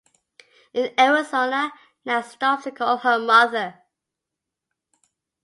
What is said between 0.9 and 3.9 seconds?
Arizona, Nan stops to call her mother.